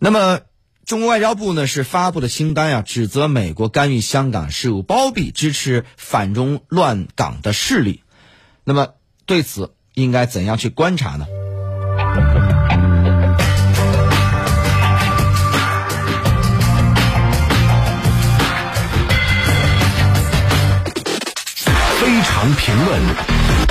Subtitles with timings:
[0.00, 0.40] 那么，
[0.86, 8.04] 中国外交部呢是发布的清单呀，指责美国干预香港事务，包庇支持反中乱港的势力。
[8.62, 8.90] 那么，
[9.26, 11.26] 对此应该怎样去观察呢？
[22.00, 23.67] 非常评论。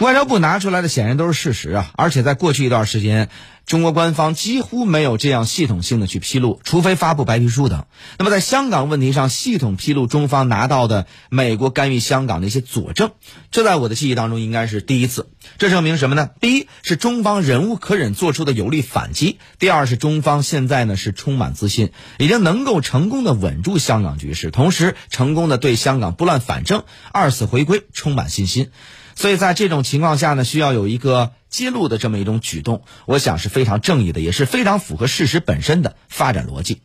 [0.00, 3.28] 外交部拿出来的显然都是事实啊，而且在过去一段时间，
[3.66, 7.86] 中国官方几乎没有这样系统性的去披露，除非发布白皮书等。
[8.18, 13.12] 那么在香港问题上，系统披露中方拿到的美国干预香港的一些佐证，
[13.50, 15.30] 这在我的记忆当中应该是第一次。
[15.58, 16.30] 这证明什么呢？
[16.40, 28.70] 第一是中方忍无可忍做出的有力反击；第二是中方现在呢是充满自信，已经能够成功的稳住香港局势，同时成功的对香港拨乱反正，二次回归充满信心。
[29.16, 36.80] 所以在这种情况下呢，需要有一个揭露的这么一种举动，我想是非常正义的，也是非常符合事实本身的发展逻辑。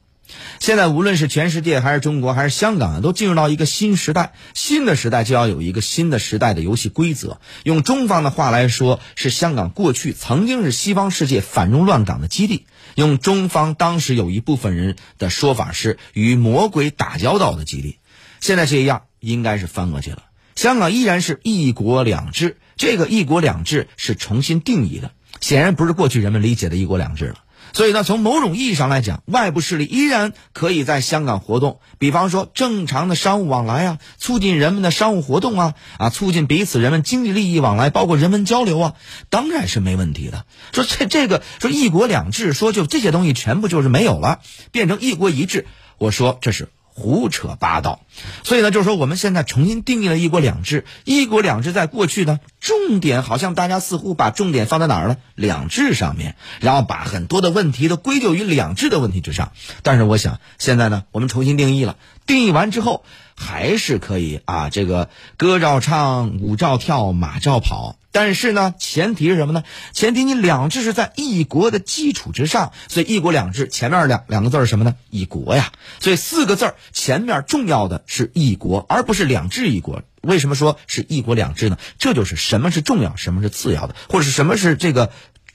[0.60, 7.42] 现在无论是全世界还是中国还是香港啊，都进入到一个新时代，新的时代就要有一个新的时代的游戏规则。
[7.64, 17.98] 用中方的话来说，是香港过去曾经是西方世界反中乱港的基地；用中方当时有一部分人的说法是与魔鬼打交道的基地。
[18.40, 20.29] 现在这样应该是翻过去了。
[20.60, 27.36] 香港依然是一国两制，这个一国两制是重新定义的，显然不是过去人们理解的一国两制了。
[27.72, 38.96] 所以呢，从某种意义上来讲，外部势力依然可以在香港活动，比方说正常的商务往来啊，促进人们的商务活动啊，啊，促进彼此人们经济利益往来，包括人文交流啊，
[39.30, 40.46] 当然是没问题的。
[40.74, 44.42] 说这这个说一国两制，说就这些东西全部就是没有了，
[44.74, 46.68] 变成一国一制，我说这是。
[47.00, 48.02] 胡扯八道，
[48.44, 50.84] 所以呢，就是说我们现在重新定义了一国两制。
[51.06, 55.18] 一国两制在过去呢，重点好像大家似乎把重点放在哪儿了？
[55.36, 59.54] 两制上面，然后把很多的问题都归咎于两制的问题之上。
[59.82, 61.96] 但是我想，现在呢，我们重新定义了，
[62.28, 63.04] 定义完之后。
[63.42, 67.96] 还是可以啊，这个歌照唱，舞照跳，马照跑。
[68.12, 69.64] 但是呢，前提是什么呢？
[69.94, 74.96] 前提你两制是在一国的基础之上，所以一国两制前面两两个字是什么呢？
[75.10, 75.72] 一国呀。
[76.00, 80.02] 所以四个字前面重要的是一国，而不是两制一国。
[80.22, 81.78] 为什么说是一国两制呢？
[82.00, 85.12] 这就是什么是重要，什么是次要的，或者是什么是这个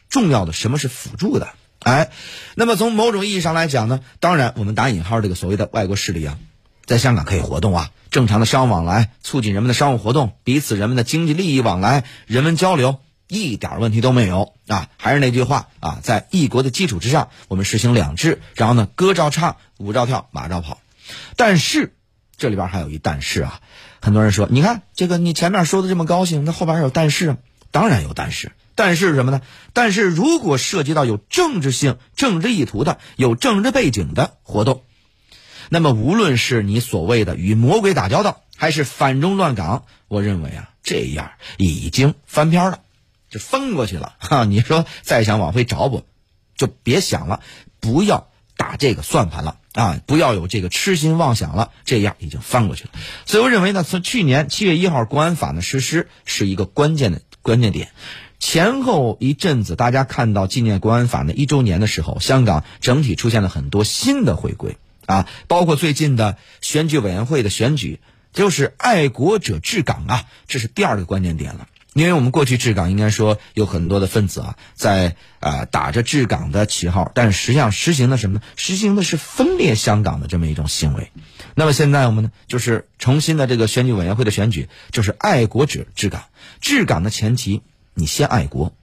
[0.09, 1.49] 重要的，什么是辅助的。
[1.81, 2.11] 哎，
[2.55, 6.39] 那么从某种意义上来讲呢，当然我们打引号这个所谓的外国势力啊。
[6.87, 14.89] 在香港可以活动啊，正常的商务往来，促进人们的商务活动，彼此人们的经济利益往来，人文交流，一点问题都没有啊！
[14.99, 20.79] 还是那句话啊，在一国的基础之上，我们实行两制，然后呢，歌照唱，舞照跳，马照跑。
[21.37, 21.95] 但是
[22.37, 23.61] 这里边还有一但是啊，
[24.03, 27.37] 很多人说，你看这个你前面说的这么高兴，那后边还有但是，
[27.71, 29.41] 当然有但是，但是什么呢？
[29.73, 34.83] 但是如果涉及到有政治性、政治意图的、有政治背景的活动。
[35.71, 42.81] 那么，无论是你所谓的与魔鬼打交道，还是反中乱港，我认为啊，这样已经翻篇了，
[43.31, 44.45] 就翻过去了 哈。
[44.45, 46.05] 你说再想往回找补，
[46.57, 47.41] 就别想了，
[47.81, 52.91] 不要打这个算盘了啊，不要有这个痴心妄想了，这样已经翻过去了。
[53.27, 57.91] 所以我认为呢，从去年七月一号国安法的实施是一个关键的关键点，
[58.39, 64.77] 前后一阵子，大家看到纪念国安法呢一周年的时候，香港整体出现了很多新的回归。
[65.07, 68.01] 啊，包括最近的选举委员会的选举，
[68.33, 71.69] 就是爱国者治港啊，这是第二个关键点了。
[71.93, 78.43] 因为我们过去治港，应该说有很多的分子啊，在啊打着治港的旗号，但实际上实行的什么呢？
[78.57, 81.13] 实行的是分裂香港的这么一种行为。
[81.55, 86.25] 那么现在我们呢，就是重新的这个选举委员会的选举，就是爱国者治港，
[86.61, 87.63] 治港的前提，
[87.95, 88.75] 你先爱国。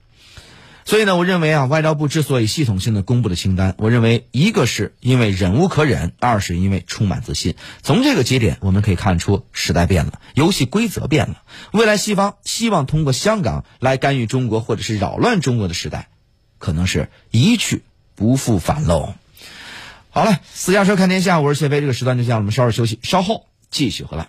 [0.92, 7.54] 所以呢，我认为啊，外交部之所以系统性的公布的清单，我认为一个是因为忍无可忍，二是因为充满自信。
[7.82, 11.44] 从这个节点，我们可以看出时代变了，游戏规则变了。
[11.72, 16.10] 未来西方希望通过香港来干预中国或者是扰乱中国的时代，
[16.58, 17.84] 可能是一去
[18.14, 19.14] 不复返喽。
[20.10, 21.80] 好了，私家车看天下，我是谢飞。
[21.80, 24.28] 这个时段就这样，我们稍事休息，稍后继续回来。